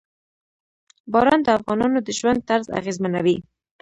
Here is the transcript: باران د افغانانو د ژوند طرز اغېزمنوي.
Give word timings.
باران 1.11 1.39
د 1.43 1.47
افغانانو 1.57 1.97
د 2.03 2.09
ژوند 2.19 2.39
طرز 2.49 2.67
اغېزمنوي. 2.79 3.37